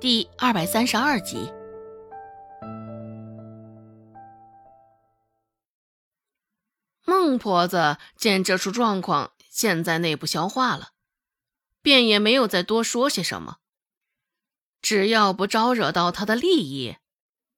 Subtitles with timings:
[0.00, 1.52] 第二百三十二集。
[7.04, 10.92] 孟婆子见这出状况，现在内部消化了，
[11.82, 13.58] 便也没有再多说些什么。
[14.80, 16.96] 只要不招惹到他的利益，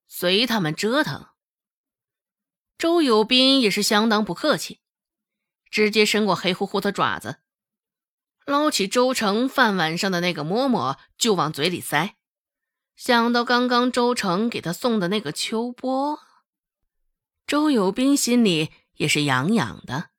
[0.09, 1.29] 随他们折腾。
[2.77, 4.81] 周有斌也是相当不客气，
[5.71, 7.37] 直接伸过黑乎乎的爪子，
[8.45, 12.17] 捞起周成饭碗上的那个馍馍就往嘴里塞。
[13.05, 16.21] 想到刚刚周成给他送的那个秋波，
[17.49, 20.11] 周有斌心里也是痒痒的。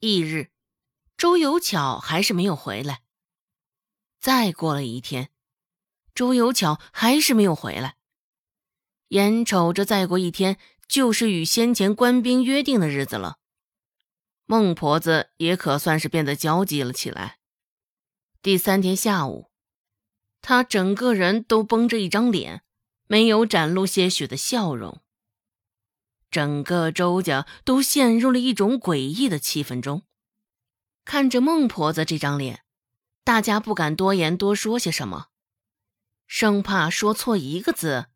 [0.00, 0.50] 翌日，
[1.16, 3.00] 周有巧还是没有回来。
[4.20, 5.30] 再过了一天，
[6.14, 7.96] 周有巧还是没有回来。
[9.08, 13.38] 眼瞅着再过一天就是与先前官兵约定的日子了，
[14.44, 17.38] 孟婆子也可算是变得焦急了起来。
[18.42, 19.50] 第三天下午。
[20.48, 22.62] 他整个人都绷着一张脸，
[23.08, 25.02] 没有展露些许的笑容。
[26.30, 30.04] 整个周家都陷入了一种诡异的气氛中。
[31.04, 32.62] 看着孟婆子这张脸，
[33.24, 35.30] 大家不敢多言多说些什么，
[36.28, 38.06] 生怕说错一个字，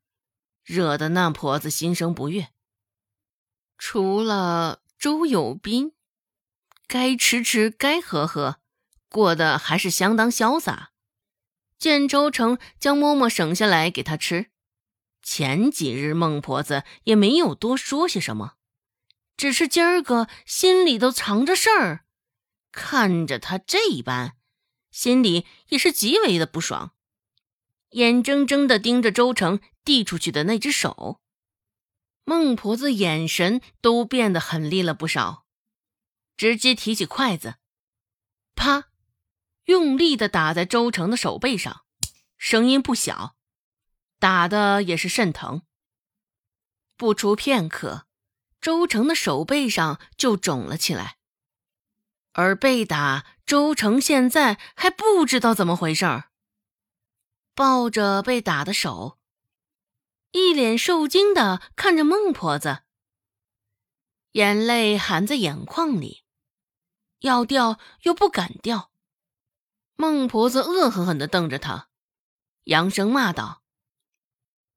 [0.62, 2.50] 惹得那婆子心生不悦。
[3.76, 5.94] 除了周有斌，
[6.86, 8.60] 该吃吃，该喝喝，
[9.08, 10.89] 过得还是相当潇洒。
[11.80, 14.50] 见周成将馍馍省下来给他吃，
[15.22, 18.56] 前几日孟婆子也没有多说些什么，
[19.34, 22.04] 只是今儿个心里头藏着事儿，
[22.70, 24.36] 看着他这一般，
[24.90, 26.92] 心里也是极为的不爽，
[27.92, 31.22] 眼睁睁的盯着周成递出去的那只手，
[32.24, 35.46] 孟婆子眼神都变得狠厉了不少，
[36.36, 37.54] 直接提起筷子，
[38.54, 38.89] 啪。
[39.64, 41.84] 用力的打在周成的手背上，
[42.36, 43.36] 声音不小，
[44.18, 45.62] 打的也是甚疼。
[46.96, 48.06] 不出片刻，
[48.60, 51.18] 周成的手背上就肿了起来。
[52.32, 56.30] 而被打，周成现在还不知道怎么回事儿，
[57.54, 59.18] 抱着被打的手，
[60.30, 62.82] 一脸受惊的看着孟婆子，
[64.32, 66.24] 眼泪含在眼眶里，
[67.20, 68.92] 要掉又不敢掉。
[70.00, 71.90] 孟婆子恶狠狠地瞪着他，
[72.64, 73.62] 扬声骂道：“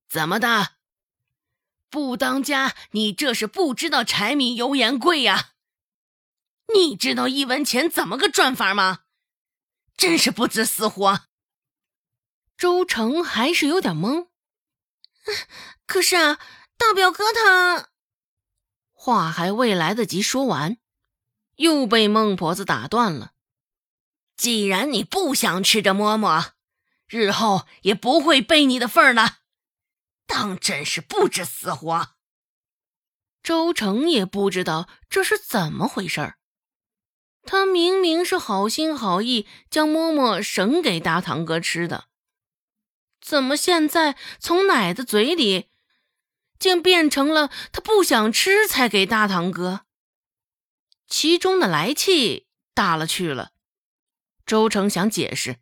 [0.10, 0.74] 怎么的，
[1.90, 2.76] 不当家？
[2.92, 5.52] 你这是不知道柴米油盐贵呀？
[6.74, 9.06] 你知道一文钱怎么个赚法吗？
[9.96, 11.22] 真是不知死活！”
[12.58, 14.28] 周成还是有点懵，
[15.86, 16.38] 可是啊，
[16.76, 17.88] 大表哥他……
[18.92, 20.80] 话还未来得及说完，
[21.56, 23.33] 又被孟婆子打断了。
[24.36, 26.54] 既然你不想吃这馍馍，
[27.08, 29.40] 日后也不会背你的份儿了。
[30.26, 32.16] 当真是不知死活。
[33.44, 36.38] 周成也不知道这是怎么回事儿，
[37.44, 42.06] 他明明是好心好意将馍馍省给大堂哥吃的，
[43.22, 45.70] 怎么现在从奶的嘴里，
[46.58, 49.86] 竟变成了他不想吃才给大堂哥？
[51.08, 53.53] 其中的来气大了去了。
[54.46, 55.58] 周成想解释，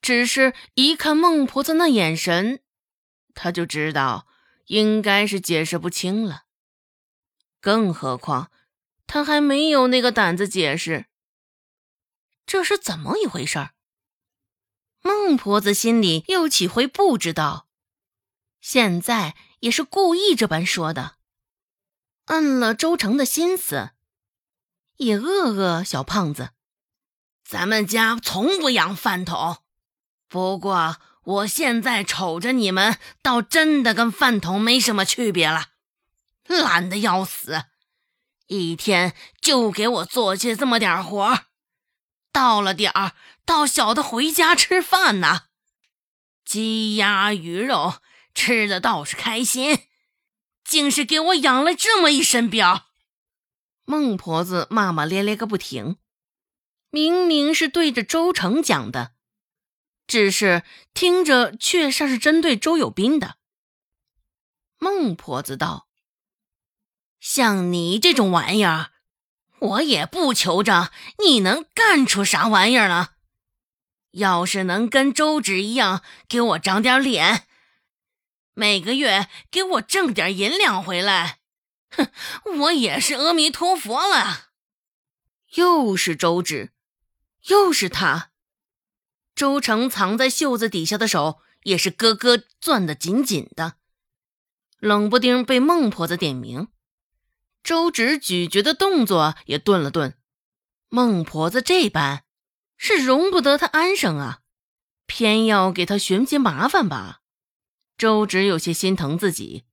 [0.00, 2.60] 只是一看孟婆子那眼神，
[3.34, 4.26] 他就知道
[4.66, 6.44] 应该是解释不清了。
[7.60, 8.50] 更何况
[9.06, 11.06] 他还没有那个胆子解释。
[12.44, 13.70] 这是怎么一回事？
[15.00, 17.68] 孟婆子心里又岂会不知道？
[18.60, 21.16] 现在也是故意这般说的，
[22.26, 23.90] 按了周成的心思，
[24.98, 26.51] 也饿饿小胖子。
[27.44, 29.58] 咱们家从不养饭桶，
[30.28, 35.66] 不过我现在瞅着你们，倒真的跟饭桶没什么区别了，
[36.46, 37.64] 懒得要死，
[38.46, 41.40] 一天就给我做些这么点活
[42.32, 43.12] 到了点儿
[43.44, 45.42] 倒晓得回家吃饭呢。
[46.44, 47.96] 鸡鸭鱼肉
[48.34, 49.86] 吃的倒是开心，
[50.64, 52.82] 竟是给我养了这么一身膘。
[53.84, 55.98] 孟婆子骂骂咧咧个不停。
[56.94, 59.12] 明明是对着周成讲的，
[60.06, 60.62] 只是
[60.92, 63.38] 听着却像是针对周有斌的。
[64.76, 65.88] 孟婆子道
[67.18, 68.90] ：“像你这种玩意儿，
[69.58, 70.92] 我也不求着
[71.24, 73.12] 你能干出啥玩意儿了。
[74.10, 77.46] 要是能跟周芷一样，给我长点脸，
[78.52, 81.38] 每个月给我挣点银两回来，
[81.88, 82.08] 哼，
[82.58, 84.50] 我也是阿弥陀佛了。”
[85.56, 86.74] 又是周芷。
[87.48, 88.30] 又是他，
[89.34, 93.76] 周成藏在袖子底下的手也是咯咯攥得紧紧的，
[94.78, 96.68] 冷不丁被孟婆子点名，
[97.62, 100.16] 周芷咀嚼的动作也顿了顿。
[100.88, 102.24] 孟婆子这般，
[102.76, 104.40] 是容不得他安生啊，
[105.06, 107.22] 偏要给他寻些麻烦吧？
[107.96, 109.64] 周芷有些心疼自己，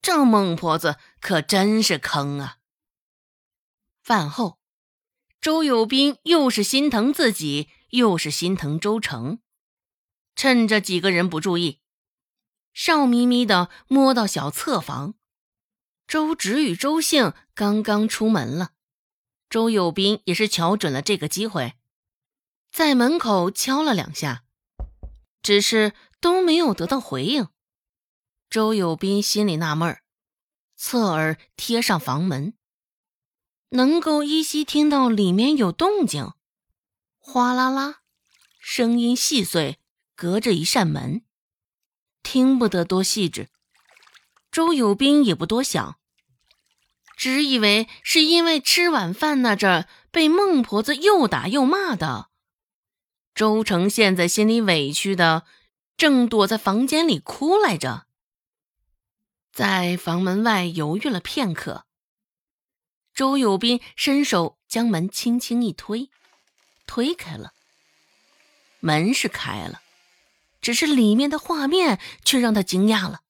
[0.00, 2.58] 这孟婆子可真是坑啊！
[4.02, 4.58] 饭后，
[5.40, 9.38] 周有斌又是心疼自己，又是心疼周成，
[10.34, 11.80] 趁着几个人不注意，
[12.74, 15.14] 笑眯眯的摸到小侧房。
[16.06, 18.72] 周芷与周兴刚刚出门了。
[19.48, 21.74] 周有斌也是瞧准了这个机会，
[22.72, 24.44] 在门口敲了两下，
[25.42, 27.48] 只是都没有得到回应。
[28.50, 30.02] 周有斌心里纳闷儿，
[30.76, 32.54] 侧耳贴上房门，
[33.70, 36.32] 能够依稀听到里面有动静，
[37.18, 38.00] 哗啦啦，
[38.58, 39.78] 声音细碎，
[40.14, 41.22] 隔着一扇门，
[42.22, 43.48] 听不得多细致。
[44.50, 45.98] 周有斌也不多想。
[47.16, 52.28] 只以为是因为吃晚饭那阵被孟婆子又打又骂的，
[53.34, 55.44] 周成现在心里委屈的，
[55.96, 58.06] 正躲在房间里哭来着。
[59.52, 61.86] 在房门外犹豫了片刻，
[63.18, 66.08] 周有斌伸手将门轻轻一推，
[66.86, 67.52] 推开了。
[68.78, 69.82] 门是开了，
[70.60, 73.22] 只是里面的画面却让他惊讶了。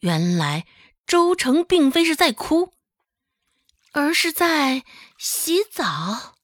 [0.00, 0.66] 原来。
[1.04, 2.72] 周成并非是在哭，
[3.90, 4.84] 而是在
[5.18, 6.36] 洗澡。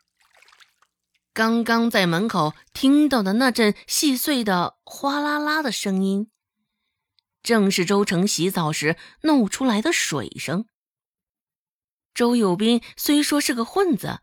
[1.32, 6.30] 刚刚在门口听到的那阵细碎的哗啦啦的声音，
[7.42, 10.66] 正是周成洗澡时弄出来的水声。
[12.18, 14.18] 周有斌虽说是个混子，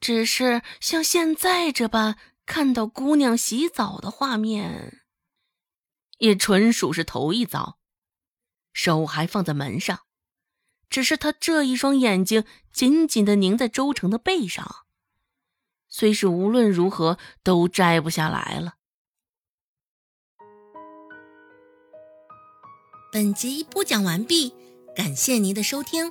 [0.00, 5.00] 只是像现在这般看到姑娘洗澡的画面，
[6.18, 7.78] 也纯属是头一遭。
[8.72, 10.00] 手还放在门上，
[10.90, 14.84] 只是他这一双眼睛紧紧的凝在周成的背上，
[15.88, 18.74] 虽是无论如何都摘不下来了。
[23.12, 24.52] 本集播讲完毕，
[24.96, 26.10] 感谢您的收听，